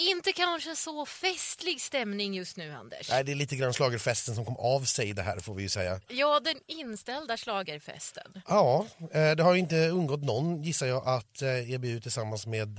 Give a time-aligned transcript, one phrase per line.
[0.00, 3.10] Inte kanske så festlig stämning just nu, Anders.
[3.10, 5.68] Nej, det är lite grann schlagerfesten som kom av sig det här får vi ju
[5.68, 6.00] säga.
[6.08, 8.42] Ja, den inställda schlagerfesten.
[8.48, 12.78] Ja, eh, det har ju inte undgått någon gissar jag att eh, EBU tillsammans med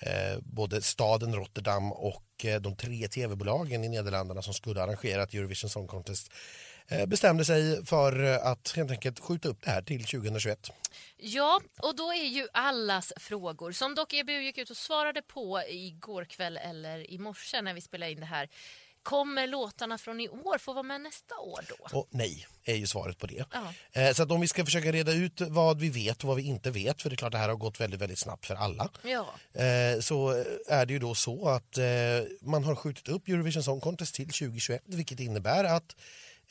[0.00, 2.24] eh, både staden Rotterdam och
[2.60, 6.32] de tre tv-bolagen i Nederländerna som skulle arrangerat Eurovision Song Contest
[7.06, 10.70] bestämde sig för eh, att helt enkelt skjuta upp det här till 2021.
[11.16, 15.62] Ja, och då är ju allas frågor, som dock EBU gick ut och svarade på
[15.68, 18.48] igår kväll eller i morse när vi spelade in det här.
[19.02, 21.98] Kommer låtarna från i år få vara med nästa år då?
[21.98, 23.44] Och nej, är ju svaret på det.
[23.52, 23.74] Ja.
[23.92, 26.42] Eh, Så att om vi ska försöka reda ut vad vi vet och vad vi
[26.42, 28.90] inte vet, för det är klart det här har gått väldigt, väldigt snabbt för alla.
[29.02, 29.34] Ja.
[29.62, 31.84] Eh, så är det ju då så att eh,
[32.40, 35.96] man har skjutit upp Eurovision Song Contest till 2021 vilket innebär att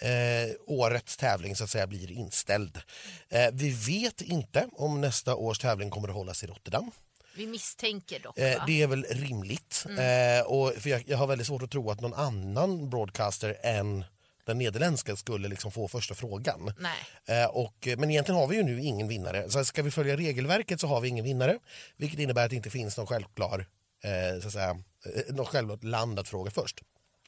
[0.02, 2.82] eh, årets tävling så att säga blir inställd.
[3.30, 6.92] Eh, vi vet inte om nästa års tävling kommer att hållas i Rotterdam.
[7.36, 9.86] Vi misstänker dock, Eh, det är väl rimligt.
[9.90, 14.06] Eh, och för jag, jag har väldigt svårt att tro att någon annan broadcaster än
[14.46, 16.74] den nederländska skulle liksom få första frågan.
[16.80, 17.42] Nej.
[17.42, 19.50] Eh, och, men egentligen har vi ju nu ingen vinnare.
[19.50, 21.60] Så ska vi följa regelverket så har vi ingen vinnare.
[21.98, 23.66] Vilket innebär att det inte finns någon självklar
[24.04, 24.70] eh, så att säga,
[25.16, 26.82] eh, något självklart land att fråga först.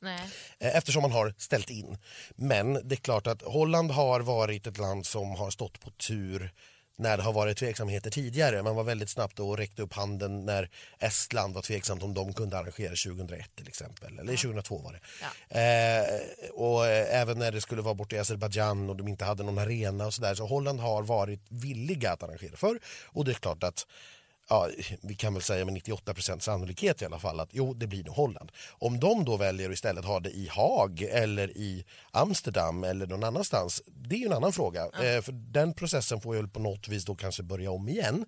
[0.03, 0.29] Nej.
[0.59, 1.97] Eh, Eftersom man har ställt in.
[2.35, 6.51] Men det är klart att Holland har varit ett land som har stått på tur
[6.95, 8.63] när det har varit tveksamheter tidigare.
[8.63, 12.57] Man var väldigt snabbt och räckte upp handen när Estland var tveksamt om de kunde
[12.57, 14.19] arrangera 2001 till exempel.
[14.19, 14.99] Eller 2002 var det.
[15.59, 19.43] Eh, och eh, även när det skulle vara borta i Azerbajdzjan och de inte hade
[19.43, 20.35] någon arena och sådär.
[20.35, 23.87] Så Holland har varit villiga att arrangera för Och det är klart att
[24.49, 24.69] ja,
[25.01, 28.15] vi kan väl säga med 98% sannolikhet i alla fall att jo, det blir nog
[28.15, 28.51] Holland.
[28.71, 33.23] Om de då väljer att istället ha det i Haag eller i Amsterdam eller någon
[33.23, 34.81] annanstans, det är ju en annan fråga.
[34.83, 38.25] Eh, för den processen får ju på något vis då kanske börja om igen.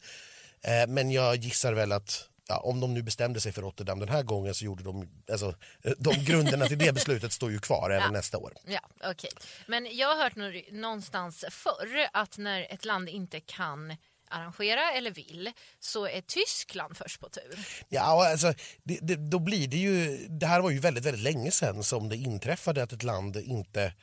[0.62, 4.10] Eh, men jag gissar väl att Ja, om de nu bestämde sig för Rotterdam den
[4.10, 5.54] här gången så gjorde de, alltså,
[5.98, 8.54] de grunderna till det beslutet står ju kvar även nästa år.
[8.66, 8.80] Ja,
[9.12, 9.30] okej.
[9.68, 13.96] Men jag har hört nå- någonstans förr att när ett land inte kan
[14.30, 17.60] arrangera eller vill så är Tyskland först på tur.
[17.90, 18.54] Ja, alltså,
[18.84, 20.18] det, det, då blir det ju...
[20.30, 23.94] Det här var ju väldigt, väldigt länge sedan som det inträffade att ett land inte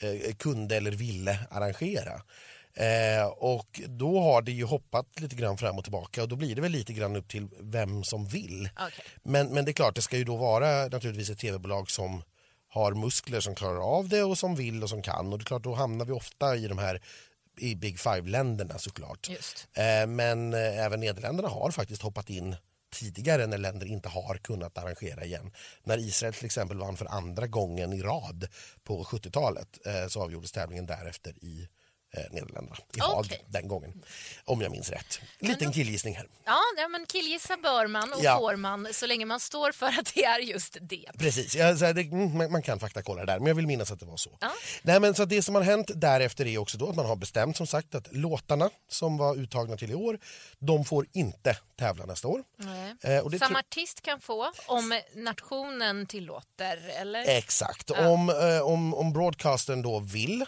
[0.00, 2.22] eh, kunde eller ville arrangera.
[2.74, 6.54] Eh, och då har det ju hoppat lite grann fram och tillbaka och då blir
[6.54, 8.68] det väl lite grann upp till vem som vill.
[8.74, 9.04] Okej.
[9.22, 12.22] Men, men det är klart, det ska ju då vara naturligtvis ett tv-bolag som
[12.68, 15.32] har muskler som klarar av det och som vill och som kan.
[15.32, 17.02] Och det är klart, då hamnar vi ofta i de här
[17.60, 19.28] i Big Five-länderna såklart.
[19.74, 22.56] Eh, Men eh, även Nederländerna har faktiskt hoppat in
[22.92, 25.50] tidigare när länder inte har kunnat arrangera igen.
[25.84, 28.48] När Israel till exempel vann för andra gången i rad
[28.84, 31.68] på 70-talet eh, så avgjordes tävlingen därefter i
[32.16, 33.44] eh, Nederländerna, i Haag Okej.
[33.48, 34.02] den gången.
[34.44, 35.20] Om jag minns rätt.
[35.38, 36.26] Liten killgissning här.
[36.44, 38.38] Ja, ja, men killgissa bör man och Ja.
[38.38, 41.10] får man så länge man står för att det är just det.
[41.18, 43.90] Precis, så här, det, mm, man, man kan faktakolla det där men jag vill minnas
[43.92, 44.38] att det var så.
[44.40, 44.52] Ja.
[44.82, 47.56] Nej, men så det som har hänt därefter är också då att man har bestämt
[47.56, 50.18] som sagt att låtarna som var uttagna till i år,
[50.58, 52.44] de får inte tävla nästa år.
[53.02, 57.24] Eh, och det Samma artist kan få om nationen tillåter, eller?
[57.28, 57.90] Exakt.
[57.90, 60.44] Om, eh, om, om broadcastern då vill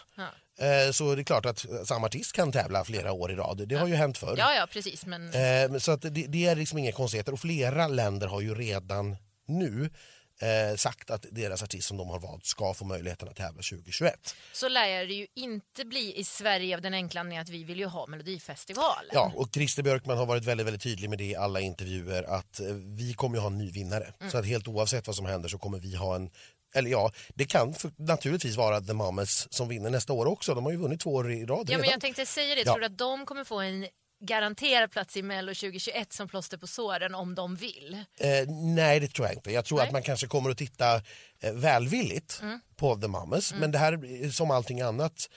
[0.60, 3.68] Eh, så är det klart att samma artist kan tävla flera år i rad.
[3.68, 4.34] Det har ju hänt förr.
[4.38, 5.06] Ja, ja, precis.
[5.06, 7.32] Men Eh, så att det, det är liksom inga konstigheter.
[7.32, 9.16] Och flera länder har ju redan
[9.46, 9.90] nu
[10.40, 14.34] eh, sagt att deras artist som de har valt ska få möjligheten att tävla 2021.
[14.52, 17.78] så lär det ju inte bli i Sverige av den enkla anledningen att vi vill
[17.78, 19.10] ju ha Melodifestivalen.
[19.12, 22.60] Ja, och Christer Björkman har varit väldigt, väldigt tydlig med det i alla intervjuer att
[22.60, 24.12] eh, vi kommer ju ha en ny vinnare.
[24.20, 24.30] Mm.
[24.30, 26.30] Så att helt oavsett vad som händer så kommer vi ha en
[26.74, 30.54] eller ja, det kan för, naturligtvis vara The Mamas som vinner nästa år också.
[30.54, 31.80] De har ju vunnit två år i rad Ja, redan.
[31.80, 32.60] men jag tänkte säga det.
[32.66, 32.72] Ja.
[32.72, 33.86] Tror du att de kommer få en
[34.22, 38.04] garanterad plats i Mello 2021 som plåster på såren om de vill?
[38.20, 39.52] Eh, nej, det tror jag inte.
[39.52, 39.86] Jag tror Nej.
[39.86, 40.94] att man kanske kommer att titta
[41.40, 42.60] eh, välvilligt Mm.
[42.76, 43.54] på The Mamas.
[43.54, 45.28] Men det här, som allting annat,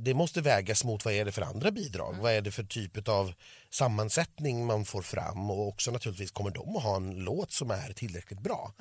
[0.00, 2.10] det måste vägas mot vad är det för andra bidrag?
[2.10, 2.22] Mm.
[2.22, 3.32] Vad är det för typ av
[3.70, 7.92] sammansättning man får fram och också naturligtvis kommer de att ha en låt som är
[7.92, 8.72] tillräckligt bra.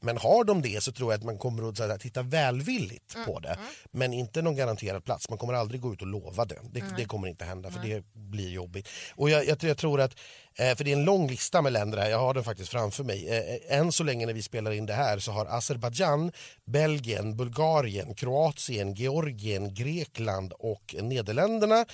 [0.00, 3.26] Men har de det så tror jag att man kommer att här, titta välvilligt Mm,
[3.26, 3.58] på det.
[3.90, 5.28] Men inte någon garanterad plats.
[5.28, 6.58] Man kommer aldrig gå ut och lova det.
[6.72, 8.88] Det, det kommer inte hända för det blir jobbigt.
[9.14, 10.14] Och jag, jag, jag tror att,
[10.60, 13.04] eh, för det är en lång lista med länder här, jag har den faktiskt framför
[13.04, 13.28] mig.
[13.28, 16.32] Eh, eh, Än så länge när vi spelar in det här så har Azerbajdzjan,
[16.64, 21.86] Belgien, Bulgarien, Kroatien, Georgien, Grekland och Nederländerna,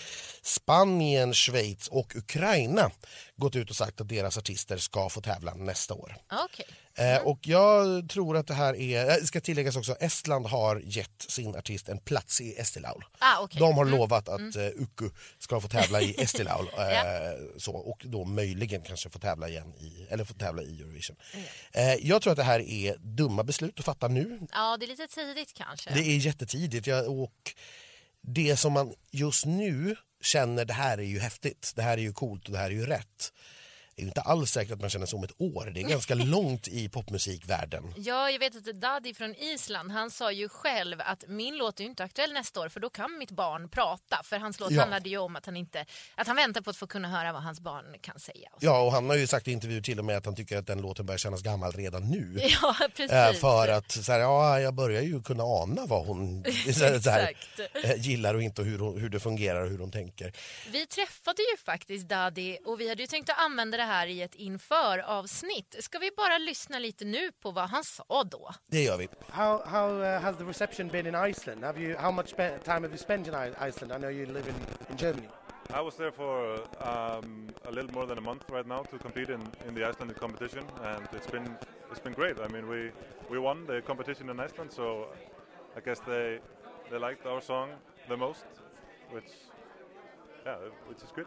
[0.43, 2.91] Spanien, Schweiz och Ukraina
[3.37, 6.17] gått ut och sagt att deras artister ska få tävla nästa år.
[6.29, 6.45] Ah,
[6.99, 11.27] Eh, och jag tror att det här är, eh, ska tilläggas också, Estland har gett
[11.29, 13.05] sin artist en plats i Estilaul.
[13.19, 13.61] Ah, okej.
[13.61, 18.25] De har lovat att eh, Uku ska få tävla i Estilaul eh, så, och då
[18.25, 21.17] möjligen kanske få tävla igen i, eller få tävla i Eurovision.
[21.73, 24.41] Eh, jag tror att det här är dumma beslut att fatta nu.
[24.53, 25.91] Ja, det är lite tidigt kanske.
[25.91, 27.55] Det är jättetidigt jag, och
[28.21, 32.13] det som man just nu känner det här är ju häftigt, det här är ju
[32.13, 33.33] coolt och det här är ju rätt.
[33.99, 36.15] Är ju inte alls säkert att man känner så om ett år, det är ganska
[36.35, 37.95] långt i popmusikvärlden.
[37.97, 41.85] Ja, jag vet att Daddy från Island, han sa ju själv att min låt är
[41.85, 44.21] ju inte aktuell nästa år för då kan mitt barn prata.
[44.25, 44.81] För hans låt Ja.
[44.81, 45.85] handlade ju om att han, inte,
[46.15, 48.49] att han väntar på att få kunna höra vad hans barn kan säga.
[48.53, 48.63] Och.
[48.63, 50.67] Ja, och han har ju sagt i intervjuer till och med att han tycker att
[50.67, 52.41] den låten börjar kännas gammal redan nu.
[52.63, 53.13] Ja, precis.
[53.13, 56.45] Eh, för att så här, ja, jag börjar ju kunna ana vad hon
[56.75, 57.33] så här,
[57.85, 60.33] eh, gillar och inte och hur, hur det fungerar och hur hon tänker.
[60.73, 64.23] Vi träffade ju faktiskt Daddy och vi hade ju tänkt att använda det här i
[64.23, 65.77] ett inför-avsnitt.
[65.81, 68.51] Ska vi bara lyssna lite nu på vad han sa då?
[68.67, 69.09] Det gör vi.
[69.29, 71.65] How how uh, has the reception been in Iceland?
[71.65, 73.93] Have you how much time have you spent in I- Iceland?
[73.93, 74.55] I know you live in,
[74.91, 75.29] in Germany.
[75.71, 79.31] I was there for um, a little more than a month right now to compete
[79.35, 81.57] in, in the Icelandic competition, and it's been
[81.91, 82.37] it's been great.
[82.39, 82.93] I mean, we
[83.31, 85.09] we won the competition in Iceland, so
[85.77, 86.39] I guess they
[86.91, 87.69] they liked our song
[88.09, 88.47] the most,
[89.15, 89.31] which
[90.47, 90.57] yeah,
[90.89, 91.27] which is good.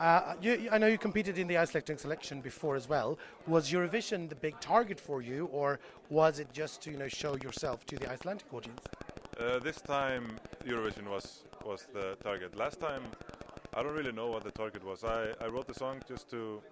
[0.00, 3.18] Uh, you, I know you competed in the Icelandic selection before as well.
[3.46, 7.36] Was Eurovision the big target for you, or was it just to you know show
[7.36, 8.80] yourself to the Icelandic audience?
[9.38, 12.56] Uh, this time Eurovision was was the target.
[12.56, 13.02] Last time
[13.74, 15.04] I don't really know what the target was.
[15.04, 16.62] I, I wrote the song just to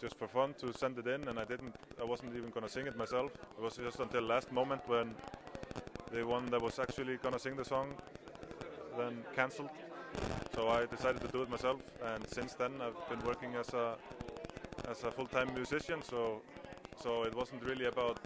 [0.00, 2.86] just for fun to send it in and I didn't I wasn't even gonna sing
[2.86, 3.32] it myself.
[3.58, 5.16] It was just until last moment when
[6.12, 7.88] the one that was actually gonna sing the song
[8.96, 9.70] then cancelled.
[10.58, 13.96] So I decided to do it myself and since then I've been working as a
[14.90, 16.42] as a full-time musician so
[17.00, 18.18] so it wasn't really about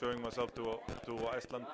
[0.00, 0.64] showing myself to
[1.06, 1.66] to Iceland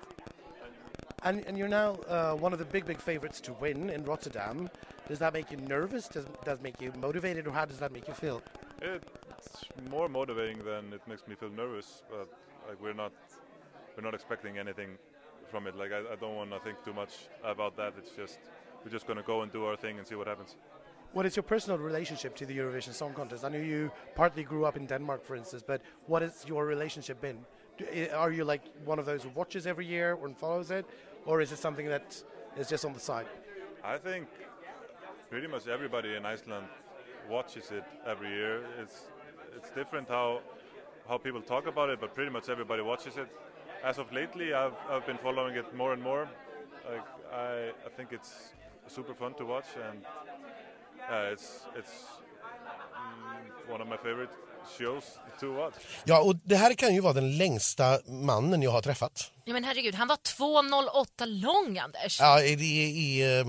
[1.23, 4.69] And, and you're now uh, one of the big, big favorites to win in Rotterdam.
[5.09, 6.09] Does that make you nervous?
[6.09, 8.43] Does, does make you motivated, or how does that make you feel?
[8.83, 11.89] It's more motivating than it makes me feel nervous.
[12.13, 12.29] But
[12.69, 13.13] like we're not,
[13.95, 14.91] we're not expecting anything
[15.51, 15.75] from it.
[15.83, 17.95] Like I, I don't want to think too much about that.
[17.99, 18.39] It's just
[18.87, 20.55] we're just gonna go and do our thing and see what happens.
[21.13, 23.45] What is your personal relationship to the Eurovision Song Contest?
[23.45, 27.21] I know you partly grew up in Denmark, for instance, but what has your relationship
[27.21, 27.39] been?
[28.15, 30.87] Are you like one of those who watches every year or follows it,
[31.25, 32.23] or is it something that
[32.57, 33.27] is just on the side?
[33.83, 34.29] I think
[35.31, 36.67] pretty much everybody in Iceland
[37.29, 38.63] watches it every year.
[38.81, 39.11] It's
[39.57, 40.43] it's different how
[41.09, 43.29] how people talk about it, but pretty much everybody watches it.
[43.83, 46.29] As of lately, I've I've been following it more and more.
[46.91, 48.55] Like I I think it's
[48.89, 50.05] super fun to watch, and
[51.11, 51.49] uh, it's
[51.79, 51.95] it's
[52.95, 54.31] mm, one of my favorite
[54.79, 55.05] shows
[55.41, 55.75] to watch.
[56.05, 59.31] Ja, och det här kan ju vara den längsta mannen jag har träffat.
[59.45, 62.21] Ja, men herregud, han var 2,08 lång Anders.
[62.21, 63.47] Ja, det är, eh,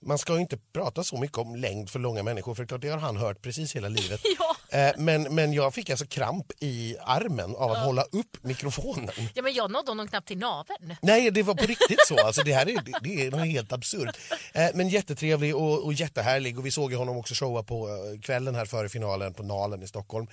[0.00, 2.98] man ska ju inte prata så mycket om längd för långa människor för det har
[2.98, 4.20] han hört precis hela livet.
[4.38, 4.56] Ja.
[4.72, 9.10] Eh, Men, men jag fick alltså kramp i armen av att hålla upp mikrofonen.
[9.34, 10.94] Ja, men jag nådde honom knappt till naveln.
[11.02, 12.26] Nej, det var på riktigt så.
[12.26, 14.16] Alltså, det här är, det- är något helt absurt.
[14.52, 16.58] Eh, men jättetrevlig och, och jättehärlig.
[16.58, 19.86] Och vi såg honom också showa på eh, kvällen här före finalen på Nalen i
[19.86, 20.26] Stockholm.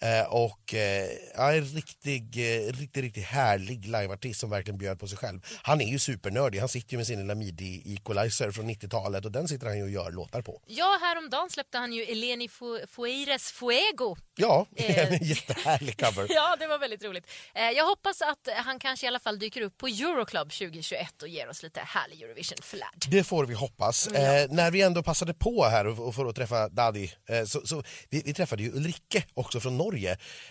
[0.00, 2.22] Eh, och eh, ja, en riktig,
[2.56, 5.40] eh, riktigt, riktigt härlig liveartist som verkligen bjöd på sig själv.
[5.62, 6.58] Han är ju supernördig.
[6.58, 9.90] Han sitter ju med sin lilla midi-equalizer från 90-talet och den sitter han ju och
[9.90, 10.62] gör låtar på.
[10.66, 14.16] Ja, häromdagen släppte han ju Eleni Fu- Fueires Fuego.
[14.36, 15.12] Ja, Eh.
[15.12, 16.26] en jättehärlig cover.
[16.34, 17.26] Ja, det var väldigt roligt.
[17.54, 21.48] Jag hoppas att han kanske i alla fall dyker upp på Euroclub 2021 och ger
[21.48, 23.04] oss lite härlig Eurovision-flärd.
[23.08, 24.06] Det får vi hoppas.
[24.06, 27.08] Eh, när vi ändå passade på här och, och för att träffa Daddy,
[27.46, 29.85] så, så vi, vi träffade ju Ulrike också från Norge.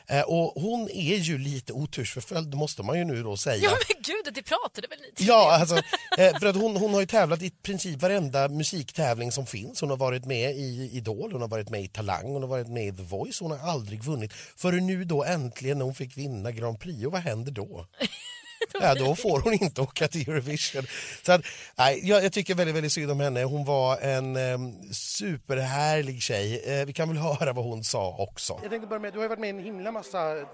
[0.07, 3.63] Eh, och hon är ju lite otursförföljd måste man ju nu då säga.
[3.63, 5.25] Ja, men gud, det pratade väl ni?
[5.25, 5.75] Ja, alltså,
[6.17, 9.81] eh, för att hon, hon har ju tävlat i princip varenda musiktävling som finns.
[9.81, 12.67] Hon har varit med i Idol, hon har varit med i Talang, hon har varit
[12.67, 13.39] med i The Voice.
[13.39, 17.05] Hon har aldrig vunnit förrän nu då äntligen när hon fick vinna Grand Prix.
[17.05, 17.85] Och vad händer då?
[18.81, 20.83] ja, då får hon inte åka till Eurovision.
[21.23, 21.41] Så att,
[21.75, 23.43] nej, jag, jag tycker väldigt, väldigt synd om henne.
[23.43, 24.57] Hon var en eh,
[24.91, 26.63] superhärlig tjej.
[26.65, 28.59] Eh, vi kan väl höra vad hon sa också.
[28.61, 30.45] Jag tänkte börja med, du har ju varit med i en himla massa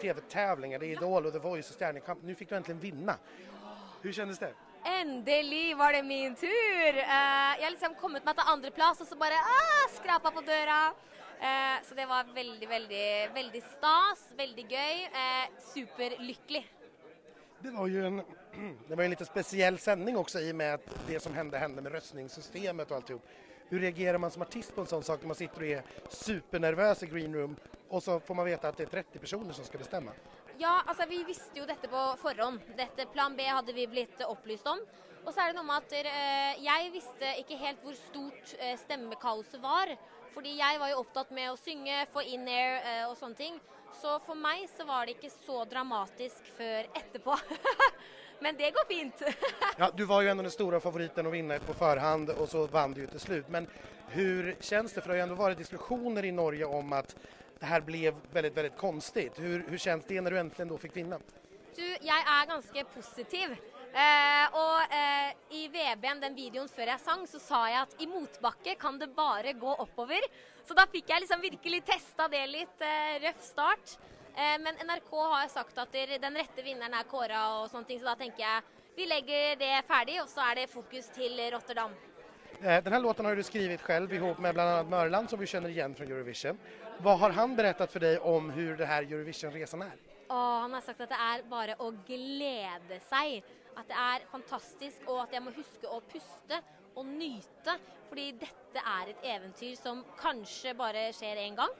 [0.00, 2.22] tv-tävlingar, det är Idol och The Voice och Stjärnekamp.
[2.22, 3.16] Nu fick du äntligen vinna.
[4.02, 4.52] Hur kändes det?
[4.84, 6.96] Endelig var det min tur!
[6.96, 10.92] Jeg har liksom kommet meg til andreplass, og så bare ah, skrapa på døra.
[11.40, 14.96] Eh, så det var veldig, veldig, veldig stas, veldig gøy.
[15.08, 16.64] Eh, superlykkelig.
[17.64, 18.16] Det var ju en,
[18.88, 21.82] det var en lite speciell sändning också i och med att det som hände hände
[21.82, 23.22] med röstningssystemet och alltihop.
[23.68, 27.02] Hur reagerar man som artist på en sån sak när man sitter och är supernervös
[27.02, 27.56] i green room
[27.88, 30.10] och så får man veta att det är 30 personer som ska bestämma?
[30.58, 32.60] Ja, alltså vi visste ju detta på förhand.
[32.76, 34.78] Detta Plan B hade vi blivit upplyst om.
[35.24, 38.78] Och så är det något med att eh, jag visste inte helt hur stort eh,
[38.78, 39.96] stämmekaoset var.
[40.34, 43.40] För jag var ju upptagen med att synge, få in-air eh, och sånt.
[44.00, 47.36] Så for meg så var det ikke så dramatisk før etterpå.
[48.44, 49.22] Men det går fint.
[49.78, 52.92] Ja, du var ju ändå den stora favoriten att vinna på förhand och så vann
[52.92, 53.48] du ju till slut.
[53.48, 53.66] Men
[54.08, 55.00] hur känns det?
[55.00, 57.16] För det har ju ändå varit diskussioner i Norge om att
[57.58, 59.32] det här blev väldigt, väldigt konstigt.
[59.38, 61.18] Hur, hur känns det när du äntligen då fick vinna?
[61.76, 63.56] Du, jeg er ganske positiv.
[63.94, 68.06] Eh, og eh, i VB-en, den videoen før jeg sang, så sa jeg at i
[68.10, 70.22] motbakke kan det bare gå oppover.
[70.64, 72.80] Så da fikk jeg liksom virkelig testa det litt.
[72.80, 73.98] Eh, røff start.
[74.34, 78.12] Eh, men NRK har sagt at den rette vinneren er kåra og sånne ting, så
[78.12, 78.62] da tenker jeg
[78.94, 81.94] vi legger det ferdig, og så er det fokus til Rotterdam.
[82.62, 85.46] Eh, Den här låten har du skrivit själv ihop med bland annat Mörland som vi
[85.46, 86.58] känner igen från Eurovision.
[86.98, 89.98] Vad har han berättat för dig om hur det här Eurovision-resan är?
[90.28, 93.42] Og han har sagt at det er bare å glede seg.
[93.76, 96.60] At det er fantastisk, og at jeg må huske å puste
[96.96, 97.76] og nyte.
[98.08, 101.72] Fordi dette er et eventyr som kanskje bare skjer én gang.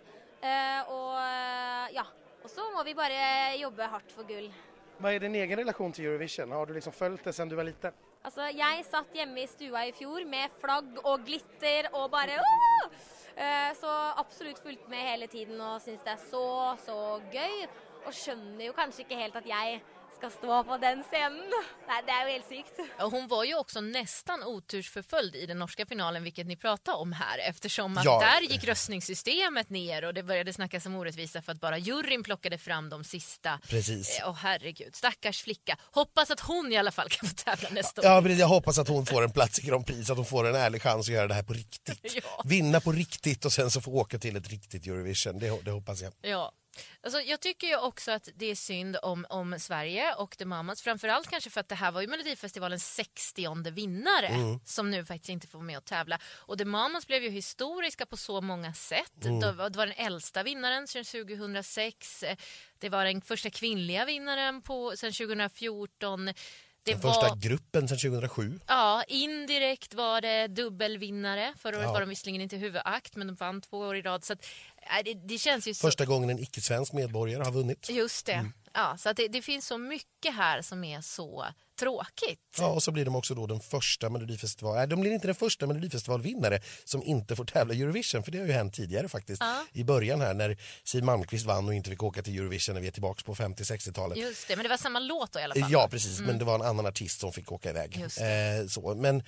[0.42, 2.04] Eh, og ja.
[2.44, 4.50] Og så må vi bare jobbe hardt for gull.
[4.98, 6.52] Vad är din egen relation till Eurovision?
[6.52, 7.92] Har du liksom följt det sedan du var liten?
[8.22, 12.88] Altså, jeg satt hjemme i stua i fjor med flagg og glitter og bare «Åh!»
[13.36, 17.66] Eh, Så absolutt fulgt med hele tiden og syns det er så, så gøy.
[18.06, 19.80] Og skjønner jo kanskje ikke helt at jeg
[20.16, 21.50] skal stå på den scenen.
[21.88, 22.90] Nei, det er jo helt.
[22.98, 27.12] Ja, Hon var ju också nästan otursförföljd i den norska finalen, vilket ni pratade om
[27.12, 28.20] här eftersom att Ja.
[28.20, 32.58] där gick röstningssystemet ner och det började snackas om orättvisa för att bara juryn plockade
[32.58, 33.60] fram de sista.
[33.68, 34.18] Precis.
[34.20, 35.76] Eh, Åh herregud, stackars flicka.
[35.92, 38.06] Hoppas att hon i alla fall kan få tävla nästa år.
[38.06, 40.46] Ja, jag hoppas att hon får en plats i Grand Prix så att hon får
[40.48, 42.00] en ärlig chans att göra det här på riktigt.
[42.14, 42.42] Ja.
[42.44, 45.38] Vinna på riktigt och sen så få åka till ett riktigt Eurovision.
[45.38, 46.12] Det, det hoppas jag.
[46.22, 46.52] Ja.
[47.02, 50.82] Alltså, jag tycker ju också att det är synd om, om Sverige och The Mamas.
[50.82, 54.28] Framförallt kanske för att det här var ju Melodifestivalens 60 vinnare
[54.64, 56.18] som nu faktiskt inte får vara med och tävla.
[56.24, 59.12] Och The Mamas blev ju historiska på så många sätt.
[59.40, 62.22] Det, var, det var den äldsta vinnaren sedan 2006.
[62.22, 62.36] Eh,
[62.78, 66.28] Det var den första kvinnliga vinnaren på, sedan 2014.
[66.84, 67.12] Det Den var...
[67.14, 68.60] första gruppen sedan 2007.
[68.66, 71.54] Ja, indirekt var det dubbelvinnare.
[71.58, 71.92] Förra året Ja.
[71.92, 74.24] var de visserligen inte huvudakt men de vann två år i rad.
[74.24, 74.44] Så att,
[74.82, 75.86] äh, det, det känns ju så...
[75.86, 77.90] Första gången en icke-svensk medborgare har vunnit.
[77.90, 78.50] Just det.
[78.74, 81.46] Ja, så det, det finns så mycket här som är så
[81.78, 82.40] tråkigt.
[82.58, 84.74] Ja, och så blir de också då den första Melodifestival...
[84.74, 88.38] Nej, de blir inte den första Melodifestivalvinnare som inte får tävla i Eurovision, för det
[88.38, 89.42] har ju hänt tidigare faktiskt.
[89.72, 92.86] I början här när Siw Malmkvist vann och inte fick åka till Eurovision när vi
[92.88, 94.18] är tillbaka på 50-60-talet.
[94.18, 95.72] Just det, men det var samma låt då i alla fall.
[95.72, 97.96] Ja, precis, men det var en annan artist som fick åka iväg.
[97.96, 99.22] Just Eh, så, men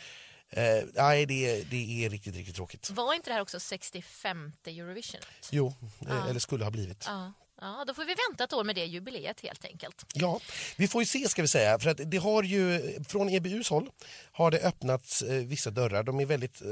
[0.50, 2.90] eh, nej, det, det är riktigt, riktigt tråkigt.
[2.90, 5.20] Var inte det här också 65 Eurovision?
[5.50, 5.74] Jo,
[6.08, 7.04] eh, eller skulle ha blivit.
[7.06, 7.32] Ja.
[7.60, 10.04] Ja, då får vi vänta ett år med det jubileet helt enkelt.
[10.14, 10.40] Ja,
[10.76, 11.78] vi får ju se ska vi säga.
[11.78, 13.90] För att det har ju, från EBUs håll
[14.32, 16.02] har det öppnats eh, vissa dörrar.
[16.02, 16.68] De är väldigt eh,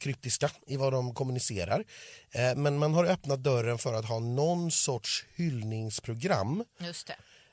[0.00, 1.84] kryptiska i vad de kommunicerar.
[2.30, 7.06] Eh, men man har öppnat dörren för att ha någon sorts hyllningsprogram Just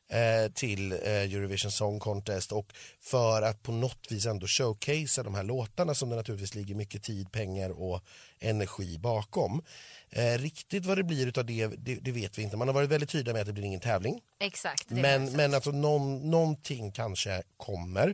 [0.09, 0.45] det.
[0.45, 5.35] eh, till eh, Eurovision Song Contest och för att på något vis ändå showcasea de
[5.35, 8.01] här låtarna som det naturligtvis ligger mycket tid, pengar och
[8.39, 9.61] energi bakom.
[10.09, 12.57] Eh, riktigt vad det blir utav det, det, det vet vi inte.
[12.57, 14.21] Man har varit väldigt tydlig med att det blir ingen tävling.
[14.39, 14.89] Exakt.
[14.89, 18.07] Men, men alltså någon, någonting kanske kommer.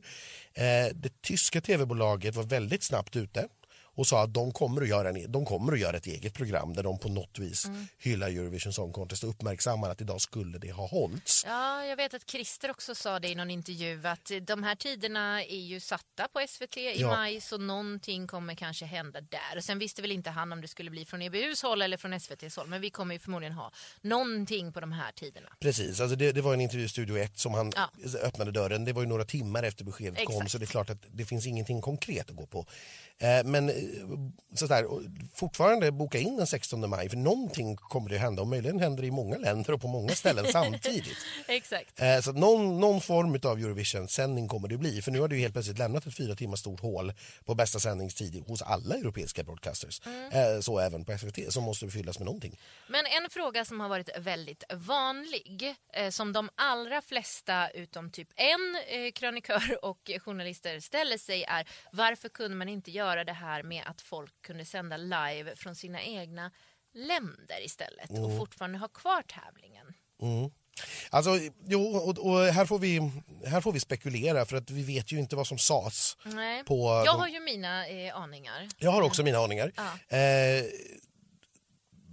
[0.54, 3.48] Eh, det tyska tv-bolaget var väldigt snabbt ute
[3.96, 6.74] och sa att de kommer, att göra en, de kommer att göra ett eget program
[6.74, 7.88] där de på något vis Mm.
[7.98, 11.44] hyllar Eurovision Song Contest och uppmärksammar att idag skulle det ha hållits.
[11.48, 15.44] Ja, jag vet att Christer också sa det i någon intervju att de här tiderna
[15.44, 17.08] är ju satta på SVT i Ja.
[17.08, 19.58] maj så någonting kommer kanske hända där.
[19.58, 22.14] Och sen visste väl inte han om det skulle bli från EBUs håll eller från
[22.14, 23.72] SVTs håll men vi kommer ju förmodligen ha
[24.02, 25.50] någonting på de här tiderna.
[25.60, 27.90] Precis, alltså det, det var en intervju i Studio 1 som han Ja.
[28.22, 28.86] öppnade dörren.
[28.86, 30.52] Det var ju några timmar efter beskedet kom Exakt.
[30.52, 32.66] så det är klart att det finns ingenting konkret att gå på.
[33.22, 33.72] Eh, men
[34.54, 34.86] så där,
[35.34, 39.08] fortfarande boka in den 16 maj för någonting kommer det hända och möjligen händer det
[39.08, 41.18] i många länder och på många ställen samtidigt.
[41.48, 42.02] Exakt.
[42.02, 45.40] Eh, så att någon, någon form av Eurovision-sändning kommer det bli för nu har ju
[45.40, 47.14] helt plötsligt lämnat ett fyra timmar stort hål
[47.46, 50.02] på bästa sändningstid hos alla europeiska broadcasters.
[50.08, 52.60] Eh, så även på SVT som måste fyllas med någonting.
[52.88, 58.28] Men en fråga som har varit väldigt vanlig, eh, som de allra flesta utom typ
[58.36, 63.64] en eh, krönikör och journalister ställer sig är varför kunde man inte göra det här
[63.64, 66.52] med att folk kunde sända live från sina egna
[66.94, 69.94] länder istället och fortfarande ha kvar tävlingen?
[71.10, 71.32] Alltså,
[71.68, 73.12] jo, och, och här, får vi,
[73.46, 76.18] här får vi spekulera för att vi vet ju inte vad som sades.
[76.24, 76.64] Nej.
[76.64, 78.68] På Jag har ju mina eh, aningar.
[78.78, 79.72] Jag har också mina aningar.
[79.76, 80.18] Ja.
[80.18, 80.66] Eh,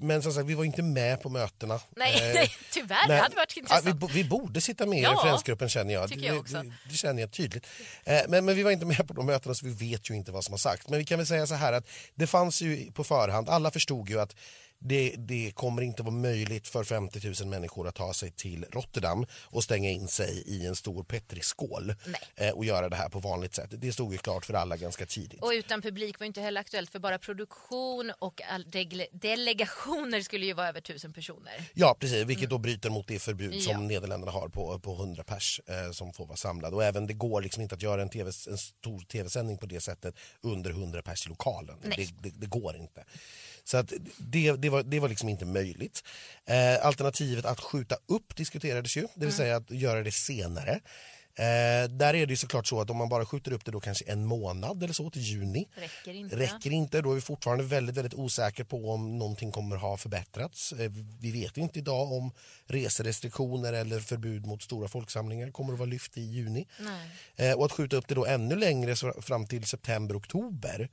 [0.00, 1.80] men som sagt, vi var inte med på mötena.
[1.96, 2.98] Nej, Eh, tyvärr.
[3.08, 3.86] men- Det hade varit intressant.
[4.02, 6.08] vi, vi borde sitta med Ja, i referensgruppen känner jag.
[6.08, 6.56] tycker jag också.
[6.62, 7.66] Det, det känner jag tydligt.
[8.04, 10.32] Eh, men, men vi var inte med på de mötena så vi vet ju inte
[10.32, 10.88] vad som har sagts.
[10.88, 14.08] Men vi kan väl säga så här att det fanns ju på förhand, alla förstod
[14.10, 14.36] ju att
[14.80, 19.26] det, det kommer inte vara möjligt för 50 000 människor att ta sig till Rotterdam
[19.32, 21.94] och stänga in sig i en stor petriskål
[22.36, 23.70] eh, och göra det här på vanligt sätt.
[23.70, 25.42] Det stod ju klart för alla ganska tidigt.
[25.42, 30.52] Och utan publik var inte heller aktuellt för bara produktion och dele- delegationer skulle ju
[30.52, 31.64] vara över tusen personer.
[31.74, 33.60] Ja, precis, vilket då bryter mot det förbud Ja.
[33.74, 36.76] som Nederländerna har på, på 100 pers eh, som får vara samlade.
[36.76, 39.80] Och även det går liksom inte att göra en, TV, en stor tv-sändning på det
[39.80, 41.76] sättet under 100 pers i lokalen.
[41.96, 43.04] Det, det, det går inte.
[43.70, 46.04] Så att det, det, var, det var liksom inte möjligt.
[46.46, 49.26] Eh, alternativet att skjuta upp diskuterades ju, det Mm.
[49.26, 50.80] vill säga att göra det senare.
[51.34, 53.80] Eh, där är det ju såklart så att om man bara skjuter upp det då
[53.80, 55.68] kanske en månad eller så till juni.
[55.74, 56.36] Räcker inte.
[56.36, 60.72] Räcker inte, då är vi fortfarande väldigt, väldigt osäkra på om någonting kommer ha förbättrats.
[60.72, 62.30] Eh, Vi vet inte idag om
[62.66, 66.66] reserestriktioner eller förbud mot stora folksamlingar kommer att vara lyft i juni.
[67.36, 70.88] Eh, Och att skjuta upp det då ännu längre fram till september, oktober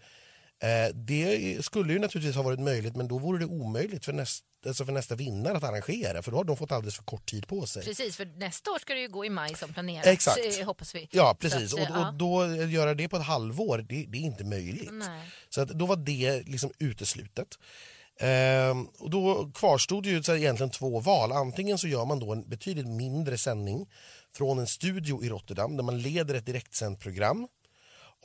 [0.93, 4.85] det skulle ju naturligtvis ha varit möjligt men då vore det omöjligt för, näst, alltså
[4.85, 7.65] för nästa vinnare att arrangera för då har de fått alldeles för kort tid på
[7.65, 7.83] sig.
[7.83, 10.05] Precis, för nästa år ska det ju gå i maj som planerat.
[10.05, 10.59] Exakt.
[10.59, 11.07] eh, Hoppas vi.
[11.11, 11.73] Ja, precis.
[11.73, 14.89] Att, och, eh, och då göra det på ett halvår, det, det är inte möjligt.
[14.93, 15.29] Nej.
[15.49, 17.47] Så att då var det liksom uteslutet.
[18.19, 21.31] Ehm, och då kvarstod ju så egentligen två val.
[21.31, 23.89] Antingen så gör man då en betydligt mindre sändning
[24.35, 27.47] från en studio i Rotterdam där man leder ett direktsänt program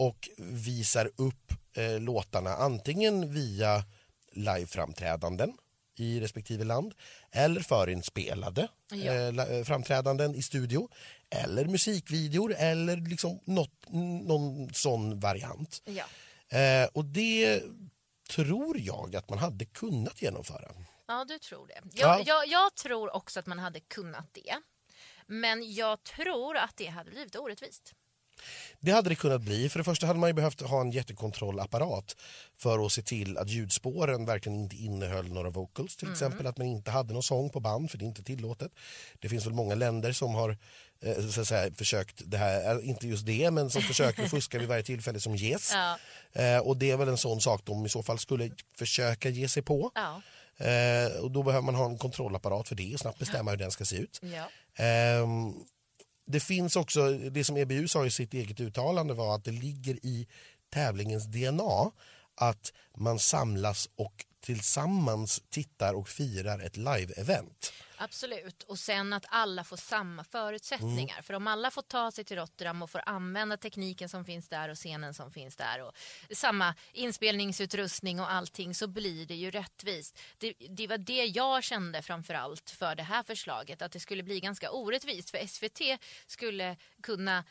[0.01, 3.85] och visar upp eh, låtarna antingen via
[4.33, 5.57] liveframträdanden
[5.97, 6.95] i respektive land
[7.33, 8.97] eller förinspelade Ja.
[9.13, 10.89] eh, eh, framträdanden i studio
[11.31, 13.89] eller musikvideor eller liksom något,
[14.27, 15.83] någon sån variant.
[15.85, 16.05] Ja.
[16.59, 17.63] Eh, och det
[18.31, 20.73] tror jag att man hade kunnat genomföra.
[21.07, 21.81] ja, du tror det.
[21.95, 22.19] Ja.
[22.19, 24.57] Jag, jag, jag tror också att man hade kunnat det.
[25.27, 27.95] Men jag tror att det hade blivit orättvist.
[28.81, 29.69] Det hade det kunnat bli.
[29.69, 32.17] För det första hade man behövt ha en jättekontrollapparat
[32.59, 36.47] för att se till att ljudspåren verkligen inte innehöll några vocals till exempel.
[36.47, 38.73] Att man inte hade någon sång på band för det är inte tillåtet.
[39.19, 40.59] Det finns väl många länder som har
[41.01, 44.59] eh, så att säga, försökt det här, eh, inte just det, men som försöker fuska
[44.59, 45.73] vid varje tillfälle som ges.
[45.75, 45.99] Ja.
[46.43, 49.49] Eh, och det är väl en sån sak de i så fall skulle försöka ge
[49.49, 49.91] sig på.
[49.95, 50.23] Ja.
[50.67, 53.71] Eh, och då behöver man ha en kontrollapparat för det och snabbt bestämma hur den
[53.71, 54.21] ska se ut.
[54.23, 54.49] Ja.
[56.27, 60.07] Det finns också, det som EBU sa i sitt eget uttalande var att det ligger
[60.07, 60.29] i
[60.71, 61.91] tävlingens DNA
[62.35, 67.73] att man samlas och tillsammans tittar och firar ett live-event.
[68.03, 68.63] Absolut.
[68.63, 71.15] Och sen att alla får samma förutsättningar.
[71.15, 71.23] Mm.
[71.23, 74.69] För om alla får ta sig till Rotterdam och får använda tekniken som finns där
[74.69, 75.95] och scenen som finns där och
[76.37, 80.19] samma inspelningsutrustning och allting så blir det ju rättvist.
[80.39, 83.83] Det, det var det jag kände framför allt för det här förslaget.
[83.83, 85.31] Att det skulle bli ganska orättvist.
[85.31, 87.45] För SVT skulle kunna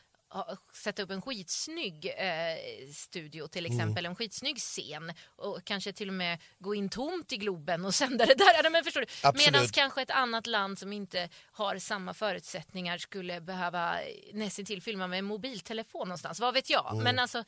[0.73, 3.77] sätta upp en skitsnygg eh, studio till Mm.
[3.79, 7.95] exempel, en skitsnygg scen och kanske till och med gå in tomt i Globen och
[8.01, 8.63] sända det där.
[8.63, 9.37] Ja, Men förstår du?
[9.37, 13.95] Medan kanske ett annat land som inte har samma förutsättningar skulle behöva
[14.33, 16.39] nästan till filma med en mobiltelefon någonstans.
[16.39, 17.01] Vad vet jag?
[17.03, 17.39] Men alltså,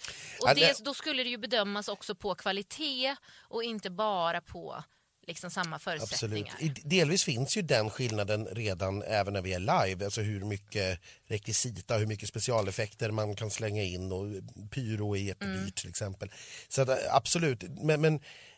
[0.42, 4.84] och det- då skulle det ju bedömas också på kvalitet och inte bara på
[5.28, 6.00] liksom samma Absolut.
[6.00, 6.56] förutsättningar.
[6.60, 11.00] I, delvis finns ju den skillnaden redan även när vi är live, alltså hur mycket
[11.28, 14.26] rekvisita, hur mycket specialeffekter man kan slänga in och
[14.72, 15.72] pyro är jättedyrt Mm.
[15.72, 16.32] till exempel.
[16.68, 18.16] Så att, absolut, men, men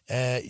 [0.07, 0.43] eh,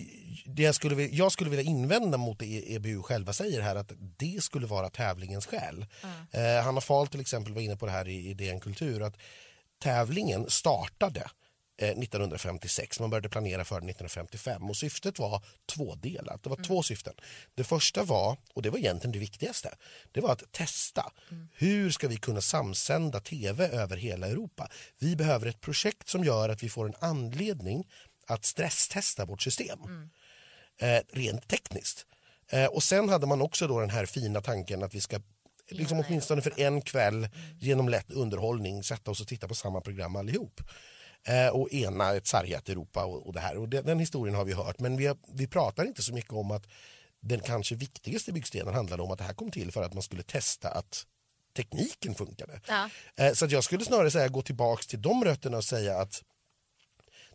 [0.46, 3.92] det jag, skulle, vilja- jag skulle vilja invända mot det EBU själva säger här att
[4.16, 5.86] det skulle vara tävlingens skäl.
[6.30, 9.16] Eh, Hanna Fahl till exempel var inne på det här i, i DN Kultur att
[9.82, 11.30] tävlingen startade
[11.76, 13.00] 1956.
[13.00, 16.42] Man började planera för den 1955 och syftet var tvådelat.
[16.42, 17.14] Det var två syften.
[17.54, 19.74] Det första var, och det var egentligen det viktigaste,
[20.12, 21.12] det var att testa.
[21.52, 24.68] Hur ska vi kunna samsända tv över hela Europa?
[24.98, 27.86] Vi behöver ett projekt som gör att vi får en anledning
[28.26, 29.78] att stresstesta vårt system.
[30.80, 32.06] Eh, rent tekniskt.
[32.48, 35.20] Eh, och sen hade man också då den här fina tanken att vi ska
[35.70, 37.28] liksom åtminstone för en kväll
[37.60, 40.60] genom lätt underhållning sätta oss och titta på samma program allihop.
[41.26, 43.56] Eh, och ena ett sargat Europa och, och det här.
[43.56, 46.32] Och det, den historien har vi hört men vi, har, vi pratar inte så mycket
[46.32, 46.66] om att
[47.20, 50.22] den kanske viktigaste byggstenen handlade om att det här kom till för att man skulle
[50.22, 51.06] testa att
[51.56, 52.60] tekniken funkade.
[52.68, 52.88] Ja.
[53.16, 56.22] Eh, Så jag skulle snarare säga gå tillbaks till de rötterna och säga att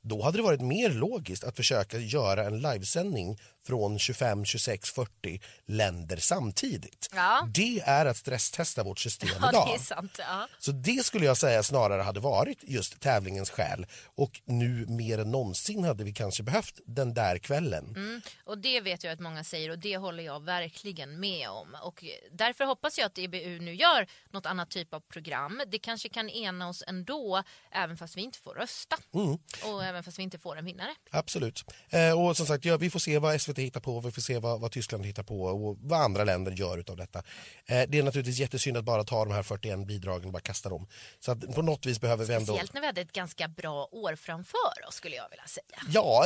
[0.01, 5.41] då hade det varit mer logiskt att försöka göra en livesändning från 25, 26, 40
[5.65, 7.09] länder samtidigt.
[7.15, 7.47] Ja.
[7.53, 9.69] Det är att stresstesta vårt system Ja, idag.
[9.73, 10.15] det sant.
[10.19, 10.47] Ja.
[10.59, 15.31] Så det skulle jag säga snarare hade varit just tävlingens skäl och nu mer än
[15.31, 17.85] någonsin hade vi kanske behövt den där kvällen.
[17.95, 18.21] Mm.
[18.45, 21.77] Och det vet jag att många säger och det håller jag verkligen med om.
[21.83, 25.61] Och därför hoppas jag att EBU nu gör något annat typ av program.
[25.67, 28.97] Det kanske kan ena oss ändå, även fast vi inte får rösta.
[29.13, 29.37] Mm.
[29.63, 30.95] Och även fast vi inte får en vinnare.
[31.11, 31.63] Absolut.
[31.89, 34.39] Eh, och som sagt, ja, vi får se vad SVT hittar på, vi får se
[34.39, 37.19] vad, vad Tyskland hittar på och vad andra länder gör utav detta.
[37.65, 40.69] Eh, det är naturligtvis jättesynd att bara ta de här 41 bidragen och bara kasta
[40.69, 40.87] dem.
[41.19, 42.45] Så att på något vis behöver vi ändå...
[42.45, 45.93] Speciellt när vi hade ett ganska bra år framför oss skulle jag vilja säga.
[45.93, 46.25] Ja,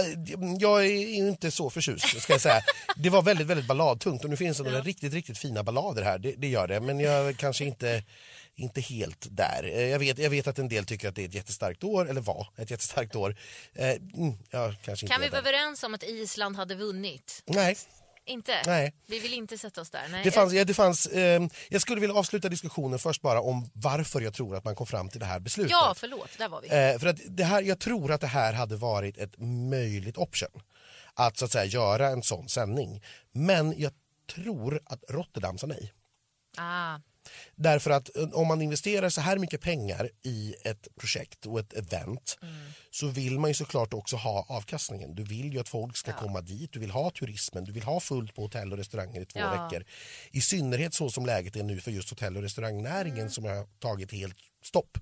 [0.60, 2.62] jag är inte så förtjust ska jag säga.
[2.96, 6.20] Det var väldigt, väldigt balladtungt och nu finns det några riktigt, riktigt fina ballader här.
[6.20, 8.04] Det, det gör det, men jag kanske inte
[8.56, 9.64] inte helt där.
[9.64, 12.10] Eh, Jag vet, jag vet att en del tycker att det är ett jättestarkt år,
[12.10, 13.36] eller var ett jättestarkt år.
[13.74, 17.44] Eh, mm, ja, kanske inte Kan vi vara överens om att Island hade vunnit?
[17.46, 17.78] Nej,
[18.26, 18.62] Inte?
[18.66, 18.94] Nej.
[19.08, 20.08] Vi vill inte sätta oss där.
[20.12, 20.24] Nej.
[20.24, 24.22] det fanns, ja, det fanns, eh, jag skulle vilja avsluta diskussionen först bara om varför
[24.22, 25.72] jag tror att man kom fram till det här beslutet.
[25.72, 26.30] Ja, förlåt.
[26.38, 26.68] Där var vi.
[26.68, 29.34] Eh, för att det här, jag tror att det här hade varit ett
[29.70, 30.62] möjligt option.
[31.14, 33.04] Att så att säga göra en sån sändning.
[33.32, 33.92] Men jag
[34.36, 35.94] tror att Rotterdam sa nej.
[36.58, 37.00] Ah,
[37.56, 41.74] Därför att eh, om man investerar så här mycket pengar i ett projekt och ett
[41.74, 42.38] event
[42.92, 45.16] så vill man ju såklart också ha avkastningen.
[45.16, 48.00] Du vill ju att folk ska komma dit, du vill ha turismen, du vill ha
[48.00, 49.50] fullt på hotell och restauranger i två Ja.
[49.68, 49.86] veckor.
[50.32, 54.12] I synnerhet så som läget är nu för just hotell och restaurangnäringen som har tagit
[54.12, 54.98] helt stopp.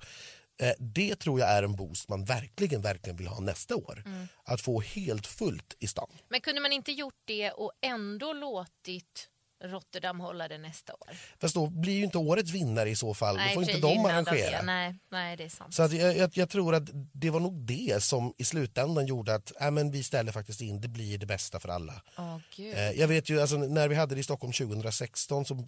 [0.61, 4.03] Eh, Det tror jag är en boost man verkligen, verkligen vill ha nästa år.
[4.43, 6.09] Att få helt fullt i stan.
[6.29, 9.27] men kunde man inte gjort det och ändå låtit
[9.63, 11.09] Rotterdam hålla det nästa år?
[11.39, 13.37] Fast då blir ju inte årets vinnare i så fall.
[13.37, 14.57] då får inte de arrangera.
[14.57, 14.65] Det.
[14.65, 15.73] Nej, nej, det är sant.
[15.73, 19.35] Så att jag, jag, jag tror att det var nog det som i slutändan gjorde
[19.35, 22.01] att äh, men vi ställer faktiskt in, det blir det bästa för alla.
[22.17, 22.73] Åh, gud.
[22.73, 25.67] Eh, jag vet ju, alltså, när vi hade det i Stockholm 2016, så,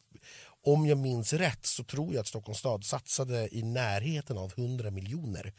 [0.66, 4.92] om jag minns rätt så tror jag att Stockholms stad satsade i närheten av 100
[4.92, 5.54] miljoner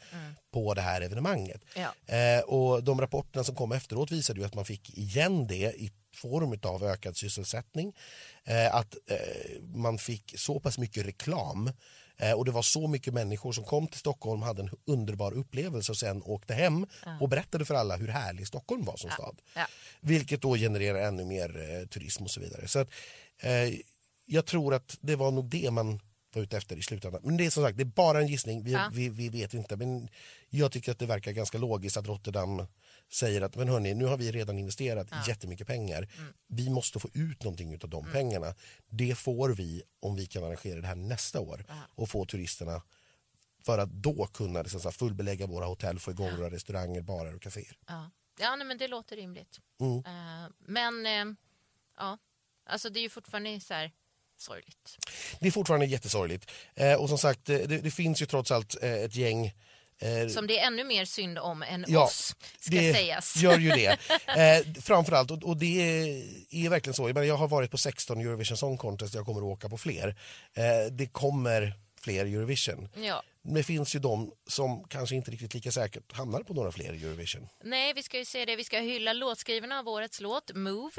[0.53, 1.61] på det här evenemanget.
[1.75, 2.15] Ja.
[2.15, 5.91] Eh, och de rapporterna som kom efteråt visade ju att man fick igen det i
[6.15, 7.95] form av ökad sysselsättning.
[8.43, 11.71] Eh, att eh, man fick så pass mycket reklam
[12.17, 15.91] eh, och det var så mycket människor som kom till Stockholm, hade en underbar upplevelse
[15.91, 16.87] och sen åkte hem
[17.21, 19.41] och berättade för alla hur härlig Stockholm var som stad.
[19.55, 19.65] Ja.
[19.99, 22.67] Vilket då genererar ännu mer turism och så vidare.
[22.67, 22.89] Så att,
[23.39, 23.73] eh,
[24.25, 25.99] jag tror att det var nog det man
[26.33, 27.21] var ute efter i slutändan.
[27.23, 28.63] Men det är som sagt, det är bara en gissning.
[28.63, 28.89] Vi, Ja.
[28.93, 29.75] vi, vi vet inte.
[29.75, 30.07] Men
[30.49, 32.67] jag tycker att det verkar ganska logiskt att Rotterdam
[33.11, 36.07] säger att men hörni, nu har vi redan investerat jättemycket pengar.
[36.47, 38.55] Vi måste få ut någonting av de pengarna.
[38.89, 41.65] Det får vi om vi kan arrangera det här nästa år
[41.95, 42.81] och få turisterna
[43.65, 47.35] för att då kunna så att säga, fullbelägga våra hotell, få igång våra restauranger, barer
[47.35, 47.77] och kaféer.
[47.87, 49.59] Ja, ja nej, men det låter rimligt.
[49.79, 49.97] Mm.
[49.97, 51.35] Eh, men eh,
[51.97, 52.17] ja,
[52.65, 53.91] alltså det är ju fortfarande så här
[54.37, 54.97] sorgligt.
[55.39, 56.51] Det är fortfarande jättesorgligt.
[56.75, 59.53] Eh, och som sagt, det, det finns ju trots allt eh, ett gäng
[60.01, 63.35] eh, Som det är ännu mer synd om än Ja, oss, ska det sägas.
[63.37, 63.97] gör ju det.
[64.37, 65.81] Eh, framförallt, och, och det
[66.51, 67.09] är verkligen så.
[67.09, 69.77] Jag, menar, jag har varit på 16 Eurovision Song Contest, jag kommer att åka på
[69.77, 70.07] fler.
[70.53, 72.89] Eh, det kommer fler Eurovision.
[72.95, 73.23] Ja.
[73.41, 76.89] Men det finns ju de som kanske inte riktigt lika säkert hamnar på några fler
[76.93, 77.47] Eurovision.
[77.63, 78.55] Nej, vi ska ju säga det.
[78.55, 80.91] Vi ska hylla låtskrivarna av årets låt, Move,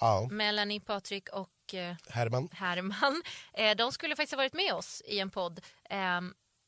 [0.00, 2.48] Ja, Melanie, Patrik och eh, Herman.
[2.52, 3.22] Herman.
[3.54, 5.60] Eh, de skulle faktiskt ha varit med oss i en podd.
[5.90, 6.20] Eh,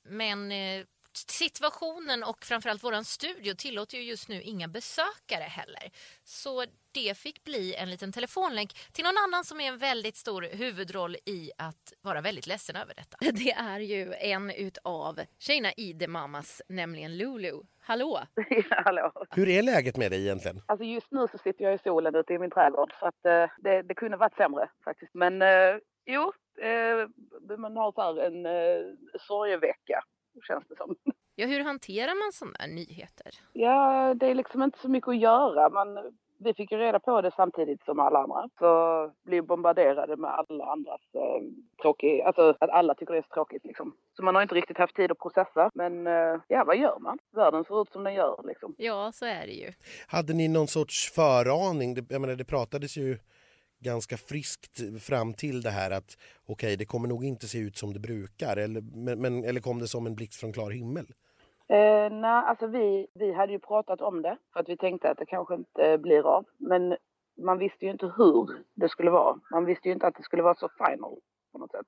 [0.09, 0.85] men eh,
[1.19, 5.91] situationen och framförallt våran studio tillåter ju just nu inga besökare heller.
[6.25, 10.43] Så det fick bli en liten telefonlänk till någon annan som är en väldigt stor
[10.43, 13.17] huvudroll i att vara väldigt ledsen över detta.
[13.33, 17.61] Det är ju en utav tjejerna i The Mamas, nämligen Lulu.
[17.81, 18.21] Hallå!
[18.71, 19.13] Ja, hallå.
[19.31, 20.63] Hur är läget med dig egentligen?
[20.67, 23.51] Alltså just nu så sitter jag i solen ute i min trädgård så att eh,
[23.59, 25.15] det, det kunde varit sämre faktiskt.
[25.15, 25.77] Men eh,
[26.07, 27.09] jo, eh,
[27.59, 30.03] man har så här en eh, sorgevecka
[30.43, 30.97] känns det som.
[31.39, 33.31] Ja, hur hanterar man sådana här nyheter?
[33.53, 35.71] Ja, det är liksom inte så mycket att göra.
[35.71, 35.99] Man
[36.39, 38.49] vi fick ju reda på det samtidigt som alla andra.
[38.59, 41.43] Så blev bombarderade med alla andras eh,
[41.83, 43.97] tråkig, alltså att alla tycker det är så tråkigt liksom.
[44.17, 45.71] Så man har inte riktigt haft tid att processa.
[45.75, 47.19] Men eh, ja, vad gör man?
[47.33, 48.75] Världen ser ut som den gör liksom.
[48.79, 49.73] Ja, så är det ju.
[50.09, 51.95] Hade ni någon sorts föraning?
[51.95, 53.19] Det, jag menar, det pratades ju
[53.79, 57.77] ganska friskt fram till det här att okej, okay, det kommer nog inte se ut
[57.77, 58.57] som det brukar.
[58.57, 58.81] Eller,
[59.17, 61.07] men, eller kom det som en blixt från klar himmel?
[61.69, 65.19] Eh, nej, alltså vi, vi hade ju pratat om det för att vi tänkte att
[65.19, 66.45] det kanske inte blir av.
[66.57, 66.97] Men
[67.39, 69.41] man visste ju inte hur det skulle vara.
[69.51, 71.17] Man visste ju inte att det skulle vara så final
[71.53, 71.87] på något sätt.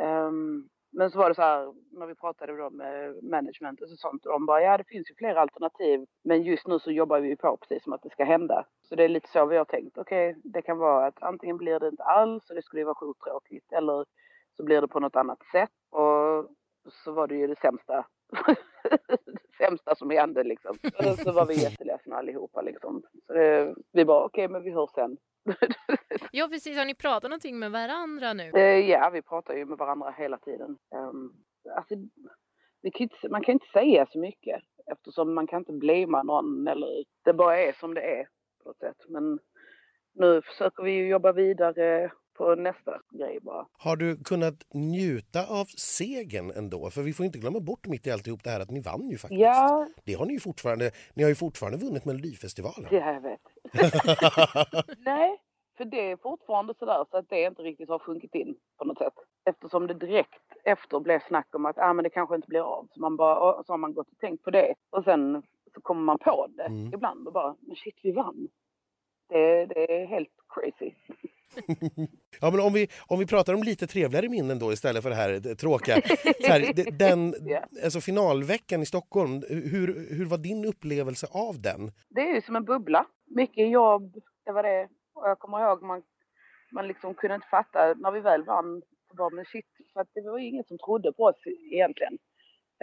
[0.00, 4.26] Um, men så var det så här när vi pratade då med management och sånt
[4.26, 7.36] och de bara ja det finns ju flera alternativ men just nu så jobbar vi
[7.36, 8.66] på precis som att det ska hända.
[8.88, 9.98] Så det är lite så vi har tänkt.
[9.98, 12.84] Okej, okay, det kan vara att antingen blir det inte alls och det skulle ju
[12.84, 14.04] vara sjukt tråkigt eller
[14.56, 16.48] så blir det på något annat sätt och
[16.90, 18.06] så var det ju det sämsta
[19.58, 20.76] sämsta som hände liksom.
[20.98, 23.02] Och så var vi jätteledsna allihopa liksom.
[23.26, 25.16] Så det, vi bara okej, okay, men vi hörs sen.
[26.32, 28.50] ja precis, har ni pratat någonting med varandra nu?
[28.56, 30.78] Uh, ja, vi pratar ju med varandra hela tiden.
[30.94, 31.32] Um,
[31.76, 31.94] alltså,
[32.82, 36.68] vi kan inte, man kan inte säga så mycket eftersom man kan inte blamea någon
[36.68, 38.28] eller det bara är som det är
[38.62, 38.96] på något sätt.
[39.08, 39.38] Men
[40.14, 43.66] nu försöker vi ju jobba vidare på nästa grej bara.
[43.78, 46.90] Har du kunnat njuta av segern ändå?
[46.90, 49.18] För vi får inte glömma bort mitt i alltihop det här att ni vann ju
[49.18, 49.40] faktiskt.
[49.40, 49.88] Ja.
[50.04, 50.90] Det har ni ju fortfarande.
[51.14, 52.88] Ni har ju fortfarande vunnit Melodifestivalen.
[52.90, 53.40] Ja, jag vet.
[54.98, 55.38] Nej,
[55.76, 58.98] för det är fortfarande sådär så att det inte riktigt har sjunkit in på något
[58.98, 59.14] sätt.
[59.44, 62.88] Eftersom det direkt efter blev snack om att ah, men det kanske inte blir av.
[62.90, 64.74] Så, man bara, så har man gått och tänkt på det.
[64.90, 65.42] Och sen
[65.74, 66.94] så kommer man på det mm.
[66.94, 68.48] ibland och bara, men shit vi vann.
[69.28, 70.92] Det, det är helt crazy.
[72.40, 75.16] ja, men om, vi, om vi pratar om lite trevligare minnen då istället för det
[75.16, 76.00] här tråkiga.
[76.40, 77.64] Så här, den, yeah.
[77.84, 81.92] alltså finalveckan i Stockholm, hur, hur var din upplevelse av den?
[82.08, 83.06] Det är ju som en bubbla.
[83.26, 84.88] Mycket jobb, det var det.
[85.24, 86.02] Och jag kommer ihåg man,
[86.72, 88.82] man liksom kunde inte fatta när vi väl vann.
[89.08, 92.18] Så bara, men shit, för att det var ju ingen som trodde på oss egentligen.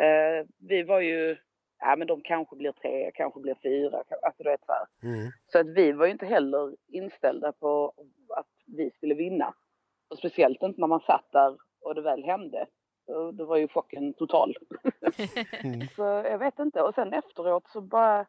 [0.02, 1.38] Uh, vi var ju
[1.80, 5.32] ja men de kanske blir tre, kanske blir fyra, alltså du vet så mm.
[5.48, 7.94] Så att vi var ju inte heller inställda på
[8.38, 9.54] att vi skulle vinna.
[10.10, 12.66] Och speciellt inte när man satt där och det väl hände.
[13.34, 14.56] Då var ju chocken total.
[15.64, 15.88] mm.
[15.96, 16.82] Så jag vet inte.
[16.82, 18.26] Och sen efteråt så bara,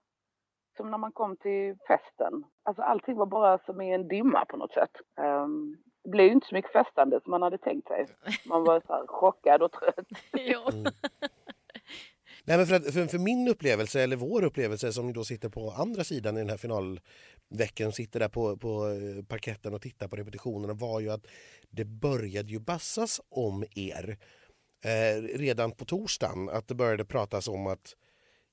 [0.77, 2.45] som när man kom till festen.
[2.63, 4.91] Alltså allting var bara som i en dimma på något sätt.
[5.17, 8.07] Um, det blev ju inte så mycket festande som man hade tänkt sig.
[8.47, 10.07] Man var så här chockad och trött.
[10.73, 10.93] Mm.
[12.45, 15.71] Nej, men för, att, för, för, min upplevelse, eller vår upplevelse som då sitter på
[15.71, 20.17] andra sidan i den här finalveckan, sitter där på, på eh, parketten och tittar på
[20.17, 21.27] repetitionerna var ju att
[21.71, 24.19] det började ju bassas om er
[24.85, 26.49] eh, redan på torsdagen.
[26.49, 27.97] Att det började pratas om att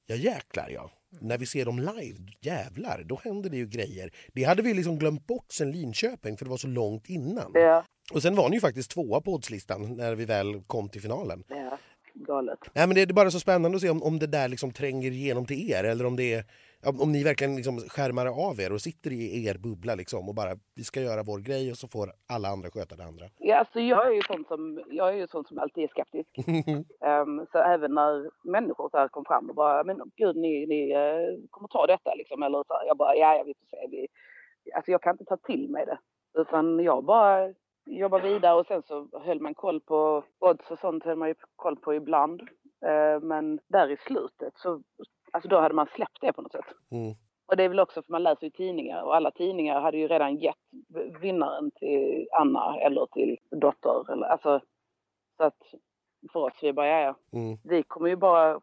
[0.10, 0.92] ja jäklar ja,
[1.22, 4.12] när vi ser dem live, jävlar, då händer det ju grejer.
[4.34, 7.52] Det hade vi liksom glömt bort sen Linköping för det var så långt innan.
[7.54, 7.84] Ja.
[8.14, 11.44] Och sen var ni ju faktiskt tvåa på oddslistan när vi väl kom till finalen.
[11.48, 11.78] Ja
[12.14, 12.60] galet.
[12.74, 15.12] Nej, men det är bara så spännande att se om, om det där liksom tränger
[15.12, 16.46] igenom till er eller om det är
[16.86, 20.54] om ni verkligen liksom skärmar av er och sitter i er bubbla liksom och bara
[20.76, 23.26] vi ska göra vår grej och så får alla andra sköta det andra.
[23.38, 26.30] Ja, alltså jag är ju sån som, jag är ju sån som alltid är skeptisk.
[27.00, 30.96] um, så även när människor så här kom fram och bara, men gud ni, ni
[30.96, 32.44] uh, kommer ta detta liksom.
[32.44, 33.88] Eller så här, jag bara, ja, ja vi får se.
[33.92, 34.08] Vi,
[34.76, 36.00] alltså jag kan inte ta till mig det.
[36.42, 37.54] Utan jag bara
[37.86, 41.36] jobba vidare och sen så höll man koll på odds och sånt höll man ju
[41.56, 42.42] koll på ibland.
[42.86, 44.82] Eh, men där i slutet så,
[45.32, 46.66] alltså då hade man släppt det på något sätt.
[46.92, 47.16] Mm.
[47.48, 50.08] Och det är väl också för man läser ju tidningar och alla tidningar hade ju
[50.08, 50.56] redan gett
[51.22, 54.12] vinnaren till Anna eller till Dotter.
[54.12, 54.62] Eller, alltså,
[55.38, 55.74] så att
[56.34, 57.40] för oss, vi bara, ja, ja.
[57.40, 57.58] Mm.
[57.64, 58.62] Vi kommer ju bara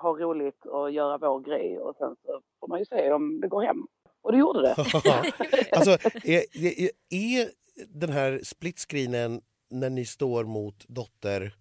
[0.00, 3.48] ha roligt och göra vår grej och sen så får man ju se om det
[3.48, 3.86] går hem.
[4.22, 4.74] Och det gjorde det.
[5.72, 5.90] alltså,
[6.24, 7.48] är, är, är
[7.86, 9.40] den här splitscreenen
[9.70, 11.54] när ni står mot Dotter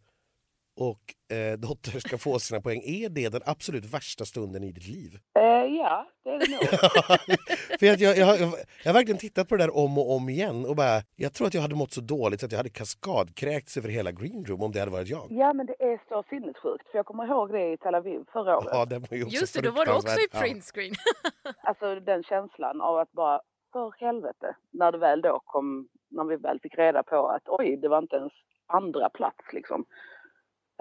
[0.78, 2.82] och eh, Dotter ska få sina poäng.
[2.84, 5.20] Är det den absolut värsta stunden i ditt liv?
[5.40, 6.62] Eh, ja, det är det nog.
[7.80, 10.66] För jag, jag, jag, jag, har verkligen tittat på det där om och om igen
[10.66, 13.78] och bara, jag tror att jag hade mått så dåligt så att jag hade kaskadkräkts
[13.78, 15.28] över hela greenroom om det hade varit jag.
[15.30, 16.88] Ja, men det är så sinnessjukt.
[16.92, 18.70] För jag kommer ihåg det i Tel Aviv förra året.
[18.72, 20.94] Ja, det var ju också Just det, då var du också i printscreen.
[21.64, 23.42] alltså den känslan av att bara,
[23.74, 27.78] för helvete, när det väl då kom när vi väl fick reda på att oj,
[27.78, 28.34] det var inte ens
[28.68, 29.86] andra plats liksom.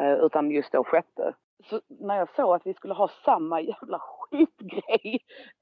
[0.03, 1.35] Eh, utan just då sjätte.
[1.71, 5.19] Så när jag såg att vi skulle ha samma jävla skitgrej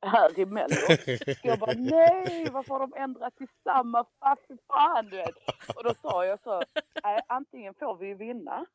[0.06, 0.86] här i Mello.
[1.42, 4.04] jag bara nej, varför har de ändrat till samma?
[4.48, 5.34] Fy fan du vet.
[5.76, 6.62] Och då sa jag så,
[7.26, 8.66] antingen får vi vinna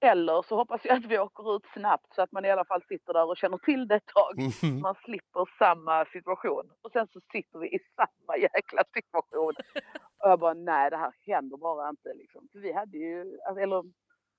[0.00, 2.82] Eller så hoppas jag att vi åker ut snabbt så att man i alla fall
[2.88, 4.34] sitter där och känner till det ett tag.
[4.38, 4.80] Mhm.
[4.80, 6.70] Man slipper samma situation.
[6.82, 9.54] Och sen så sitter vi i samma jäkla situation.
[10.18, 12.48] Och jag bara, nej det här händer bara inte liksom.
[12.52, 13.84] För vi hade ju, alltså, eller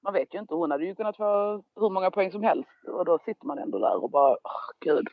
[0.04, 2.70] man vet ju inte, hon hade ju kunnat få hur många poäng som helst.
[2.88, 5.08] Och då sitter man ändå där och bara, åh gud.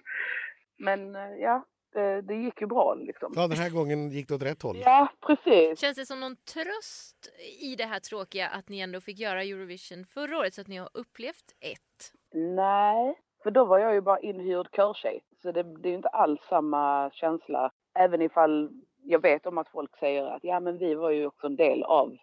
[0.79, 3.33] Men eh, ja, det, det gick ju bra liksom.
[3.37, 4.77] Ja, den här gången gick det åt rätt håll.
[4.85, 5.81] Ja, precis.
[5.81, 10.05] Känns det som någon tröst i det här tråkiga att ni ändå fick göra Eurovision
[10.05, 12.13] förra året så att ni har upplevt ett?
[12.35, 15.21] Nej, för då var jag ju bara inhyrd körtjej.
[15.43, 17.71] Så det, det är ju inte alls samma känsla.
[17.99, 18.71] Även ifall
[19.03, 21.83] jag vet om att folk säger att ja men vi var ju också en del
[21.83, 22.17] av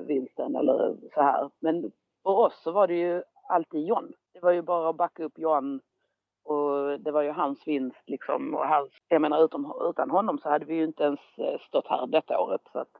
[0.00, 1.50] vinsten eller så här.
[1.60, 4.12] Men för oss så var det ju alltid John.
[4.32, 5.80] Det var ju bara att backa upp John
[6.44, 8.54] och det var ju hans vinst liksom.
[8.54, 11.86] Och hans, jag menar utom, utan honom så hade vi ju inte ens eh, stått
[11.86, 12.60] här detta året.
[12.72, 12.90] Så, att,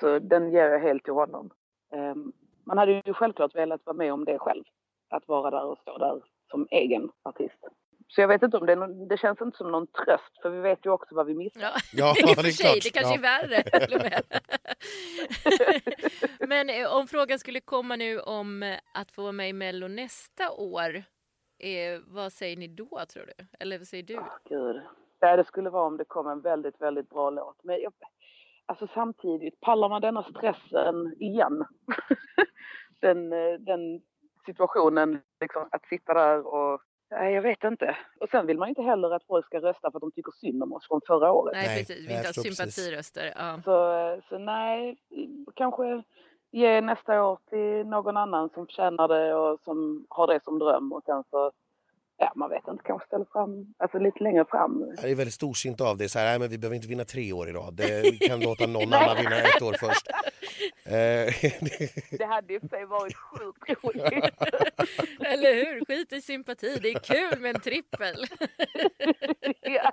[0.00, 1.50] så den ger jag helt till honom.
[1.92, 2.32] Um,
[2.64, 4.64] man hade ju självklart velat vara med om det själv.
[5.10, 7.64] Att vara där och stå där som egen artist.
[8.10, 10.60] Så jag vet inte om det någon, det känns inte som någon tröst för vi
[10.60, 11.60] vet ju också vad vi missar.
[11.60, 12.64] Ja, Ja, det för är sig.
[12.66, 12.82] klart.
[12.82, 13.28] Det kanske Ja.
[13.28, 13.62] är värre.
[13.86, 14.22] till och med.
[16.48, 19.88] Men eh, om frågan skulle komma nu om eh, att få vara med i Mello
[19.88, 20.94] nästa år,
[21.58, 23.46] eh, vad säger ni då tror du?
[23.60, 24.20] Eller vad säger du?
[24.48, 24.80] Gud.
[25.20, 27.64] Ja, det skulle vara om det kom en väldigt, väldigt bra låt.
[27.64, 27.92] Men jag,
[28.66, 31.64] alltså samtidigt, pallar man denna stressen igen?
[33.00, 34.00] den, eh, den
[34.46, 36.80] situationen, liksom, att sitta där och...
[37.10, 37.96] Nej, jag vet inte.
[38.20, 40.62] Och sen vill man inte heller att folk ska rösta för att de tycker synd
[40.62, 41.52] om oss från förra året.
[41.56, 42.08] Nej, Nej, precis.
[42.08, 42.74] Vi inte ha förstår precis.
[42.74, 43.32] sympatiröster.
[43.36, 43.60] Ja.
[43.64, 44.96] Så, så nej,
[45.54, 46.02] kanske
[46.50, 50.92] ge nästa år till någon annan som förtjänar det och som har det som dröm
[50.92, 51.52] och sen så,
[52.18, 54.94] ja man vet inte, kanske ställa fram, alltså lite längre fram.
[55.02, 56.08] Det är väldigt storsint av det.
[56.08, 57.74] Så här, nej, men vi behöver inte vinna tre år i rad.
[57.74, 60.06] Det vi kan låta någon annan vinna ett år först.
[60.84, 61.50] Eh,
[62.18, 64.34] Det hade ju för sig varit sjukt roligt.
[65.20, 65.84] Eller hur?
[65.84, 66.78] Skit i sympati.
[66.82, 68.26] Det är kul med en trippel.
[69.60, 69.92] ja,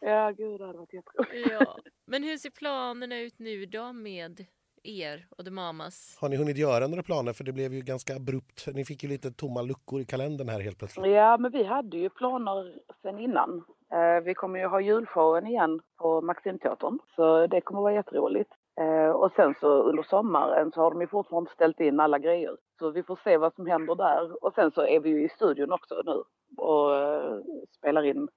[0.00, 1.50] ja, gud det hade varit jätteroligt.
[1.52, 1.78] Ja.
[2.06, 4.46] Men hur ser planerna ut nu då med
[4.82, 6.18] er och The Mamas?
[6.20, 7.32] har ni hunnit göra några planer?
[7.32, 8.66] För det blev ju ganska abrupt.
[8.74, 11.12] Ni fick ju lite tomma luckor i kalendern här helt plötsligt.
[11.12, 13.64] Ja, men vi hade ju planer sen innan.
[13.92, 18.50] Eh, vi kommer ju ha julshowen igen på Maximteatern, så det kommer vara jätteroligt.
[18.80, 22.56] Eh, och sen så under sommaren så har de ju fortfarande ställt in alla grejer.
[22.78, 24.44] Så vi får se vad som händer där.
[24.44, 26.22] Och sen så är vi ju i studion också nu
[26.56, 27.38] och eh,
[27.78, 28.28] spelar in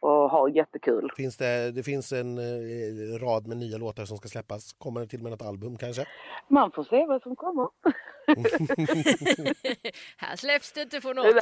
[0.00, 1.10] och har jättekul.
[1.16, 4.72] Finns det, det finns en eh, rad med nya låtar som ska släppas.
[4.72, 6.06] Kommer det till med något album kanske?
[6.48, 7.68] Man får se vad som kommer.
[10.16, 11.34] Här släpps det inte på något.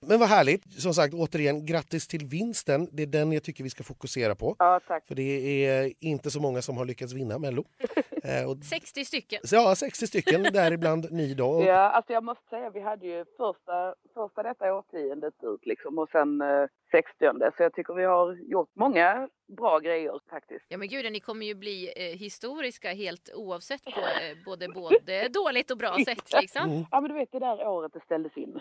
[0.00, 0.82] Men vad härligt.
[0.82, 2.88] Som sagt, återigen, grattis till vinsten.
[2.92, 4.56] Det är den jag tycker vi ska fokusera på.
[4.58, 5.06] Ja, tack.
[5.06, 7.64] För det är inte så många som har lyckats vinna Mello.
[8.24, 9.40] Eh, och, 60 stycken.
[9.52, 11.48] ja, 60 stycken, däribland ni då.
[11.48, 15.98] Och, Ja, alltså jag måste säga, vi hade ju första, första detta årtiondet ut liksom
[15.98, 17.12] och sen eh, 60
[17.56, 20.64] Så jag tycker vi har gjort många bra grejer faktiskt.
[20.68, 25.28] Ja men gud, ni kommer ju bli eh, historiska helt oavsett på eh, både, både
[25.28, 26.70] dåligt och bra sätt liksom.
[26.70, 26.84] Mm.
[26.90, 28.60] Ja men du vet det där året det ställdes in.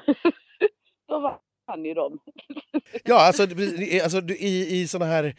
[1.08, 2.20] Då vann ju de.
[3.04, 3.44] Ja, alltså,
[4.04, 5.36] alltså i, i såna här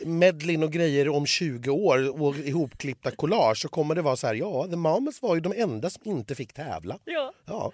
[0.00, 4.34] medlin och grejer om 20 år och ihopklippta collage så kommer det vara så här,
[4.34, 6.98] ja, The Mamas var ju de enda som inte fick tävla.
[7.04, 7.32] Ja.
[7.46, 7.72] Ja.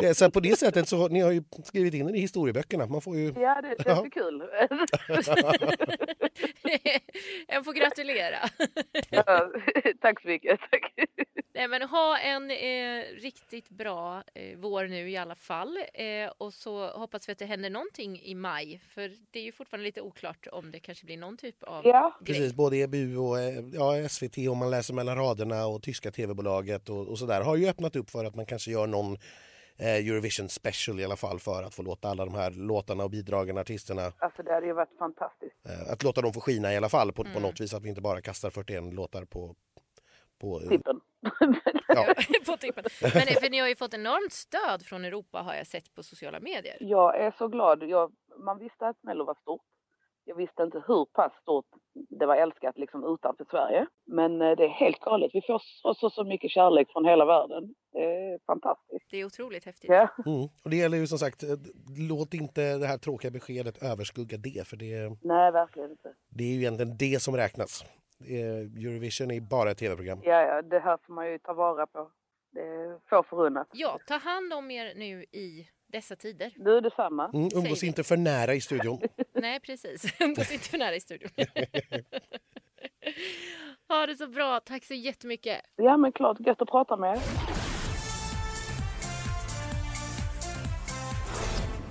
[0.00, 2.86] Det- Så på det sättet så ni har ju skrivit in det i historieböckerna.
[2.86, 3.32] Man får ju...
[3.36, 4.42] Ja det känns ju kul.
[7.48, 8.38] Jag får gratulera.
[9.10, 9.50] ja,
[10.00, 10.60] tack så mycket.
[10.70, 10.92] Tack.
[11.54, 15.78] Nej, men ha en eh, riktigt bra eh, vår nu i alla fall.
[15.94, 18.80] Eh, och så hoppas vi att det händer någonting i maj.
[18.94, 22.16] För det är ju fortfarande lite oklart om det kanske blir någon typ av Ja.
[22.20, 22.36] grej.
[22.36, 26.88] Precis, både EBU och eh, ja, SVT om man läser mellan raderna och tyska tv-bolaget
[26.88, 29.12] och, och sådär har ju öppnat upp för att man kanske gör någon
[29.76, 33.10] eh, Eurovision special i alla fall för att få låta alla de här låtarna och
[33.10, 35.56] bidragen, artisterna, Alltså det hade ju varit fantastiskt.
[35.68, 37.42] eh, att låta dem få skina i alla fall på, på Mm.
[37.42, 39.54] något vis att vi inte bara kastar 41 låtar på...
[40.40, 41.00] på eh, Tippen.
[41.88, 42.14] ja.
[42.46, 42.84] på tippen.
[43.02, 46.40] Men för ni har ju fått enormt stöd från Europa har jag sett på sociala
[46.40, 46.76] medier.
[46.80, 47.82] Jag är så glad.
[47.82, 48.12] Jag,
[48.44, 49.60] man visste att Mello var stort.
[50.24, 51.66] Jag visste inte hur pass stort
[52.08, 53.86] det var älskat liksom utanför Sverige.
[54.06, 55.30] Men eh, det är helt galet.
[55.34, 57.74] Vi får så, så, så mycket kärlek från hela världen.
[57.92, 59.06] Det är fantastiskt.
[59.10, 59.90] Det är otroligt häftigt.
[59.90, 60.48] Ja, Mm.
[60.64, 61.48] Och det gäller ju som sagt, eh,
[62.08, 66.14] låt inte det här tråkiga beskedet överskugga det för det, nej verkligen inte.
[66.28, 67.84] det är ju egentligen det som räknas.
[68.76, 70.20] Eurovision är bara ett tv-program.
[70.22, 72.10] Ja, ja, det här får man ju ta vara på.
[72.52, 73.68] Det är få förunnat.
[73.72, 76.52] Ja, ta hand om er nu i dessa tider.
[76.56, 77.30] Du, detsamma.
[77.34, 79.00] Mm, umgås inte för nära i studion.
[79.34, 80.20] Nej, precis.
[80.20, 81.30] Umgås inte för nära i studion.
[83.88, 84.60] Ha det så bra.
[84.60, 85.60] Tack så jättemycket.
[85.76, 87.22] Ja men klart, gött att prata med er.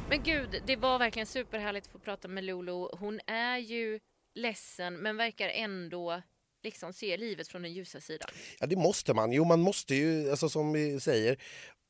[0.09, 2.89] Men gud, det var verkligen superhärligt att få prata med Lolo.
[2.99, 3.99] Hon är ju
[4.35, 6.21] ledsen men verkar ändå
[6.63, 8.29] liksom se livet från den ljusa sidan.
[8.59, 9.31] Ja, det måste man.
[9.31, 11.37] Jo, man måste ju, alltså som vi säger,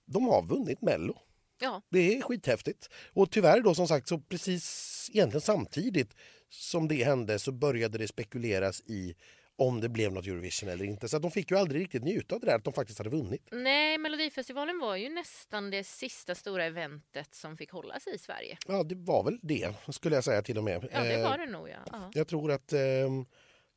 [0.05, 1.17] de har vunnit Mello.
[1.61, 2.89] Ja, Det är skithäftigt.
[3.13, 6.15] Och tyvärr då som sagt så precis egentligen samtidigt
[6.49, 9.15] som det hände så började det spekuleras i
[9.55, 11.09] om det blev något Eurovision eller inte.
[11.09, 13.47] Så de fick ju aldrig riktigt njuta av det där att de faktiskt hade vunnit.
[13.51, 18.57] nej, Melodifestivalen var ju nästan det sista stora eventet som fick hållas i Sverige.
[18.67, 20.87] Ja, det var väl det skulle jag säga till och med.
[20.93, 21.75] Ja, det Eh, var det nog ja.
[21.91, 22.11] ja.
[22.13, 22.79] Jag tror att eh,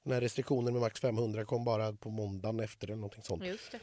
[0.05, 3.47] den här restriktionen med max 500 kom bara på måndagen efter eller någonting sånt.
[3.47, 3.79] Just det.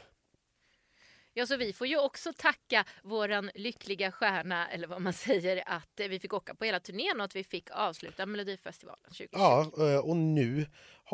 [1.34, 6.00] Ja, så vi får ju också tacka våran lyckliga stjärna, eller vad man säger, att
[6.00, 9.28] eh, vi fick åka på hela turnén och att vi fick avsluta Melodifestivalen 2020.
[9.32, 10.66] Ja, eh, och nu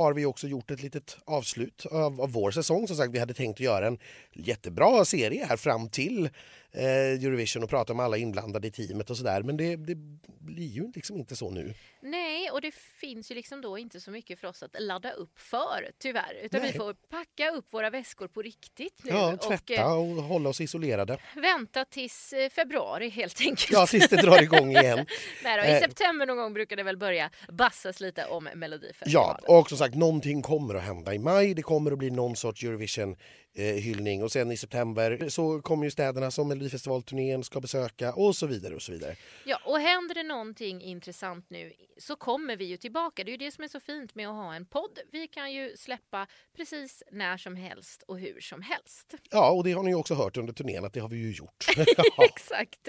[0.03, 2.87] har vi också gjort ett litet avslut av, av vår säsong.
[2.89, 3.99] Som sagt, vi hade tänkt att göra en
[4.33, 6.25] jättebra serie här fram till
[6.73, 6.83] eh,
[7.25, 9.43] Eurovision och prata med alla inblandade i teamet och sådär.
[9.43, 9.95] Men det, det
[10.41, 11.75] blir ju liksom inte så nu.
[12.01, 15.39] Nej, och det finns ju liksom då inte så mycket för oss att ladda upp
[15.39, 16.35] för, tyvärr.
[16.43, 16.73] Utan Nej.
[16.73, 20.49] vi får packa upp våra väskor på riktigt nu Ja, och tvätta eh, och hålla
[20.49, 21.19] oss isolerade.
[21.35, 23.71] vänta tills eh, februari helt enkelt.
[23.73, 25.07] Ja, tills det drar igång igen.
[25.45, 25.81] Nej då, I Eh.
[25.81, 29.45] september någon gång brukar det väl börja bassas lite om Ja, Melodifestivalen.
[29.49, 31.55] och som sagt, någonting kommer att hända i maj.
[31.55, 33.17] Det kommer att bli någon sorts Eurovision
[33.59, 38.47] Eurovision-hyllning och sen i september så kommer ju städerna som Melodifestivalturnén ska besöka och så
[38.47, 39.17] vidare och så vidare.
[39.45, 43.25] Ja, och händer det någonting intressant nu så kommer vi ju tillbaka.
[43.25, 44.99] Det är ju det som är så fint med att ha en podd.
[45.13, 49.15] Vi kan ju släppa precis när som helst och hur som helst.
[49.31, 51.33] Ja, och det har ni ju också hört under turnén att det har vi ju
[51.33, 51.65] gjort.
[52.19, 52.89] Exakt.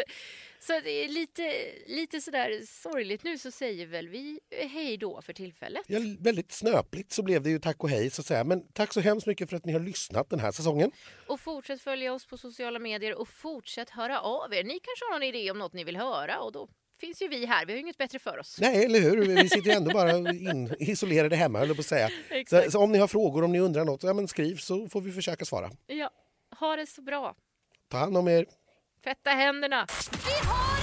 [0.61, 1.53] Så det är lite,
[1.87, 5.83] lite sådär sorgligt nu så säger väl vi hej då för tillfället.
[5.87, 8.43] Ja, väldigt snöpligt så blev det ju tack och hej så att säga.
[8.43, 10.91] Men tack så hemskt mycket för att ni har lyssnat den här säsongen.
[11.27, 14.63] Och fortsätt följa oss på sociala medier och fortsätt höra av er.
[14.63, 16.67] Ni kanske har någon idé om något ni vill höra och då
[16.99, 17.65] finns ju vi här.
[17.65, 18.57] Vi har ju inget bättre för oss.
[18.61, 19.17] Nej, eller hur?
[19.17, 22.09] Vi sitter ju ändå bara in, isolerade hemma, höll på att säga.
[22.49, 25.01] Så, så om ni har frågor, om ni undrar något, ja, men skriv så får
[25.01, 25.71] vi försöka svara.
[25.87, 26.09] Ja,
[26.59, 27.35] ha det så bra.
[27.87, 28.45] Ta hand om er.
[29.03, 29.87] Tvätta händerna.
[30.11, 30.78] Vi har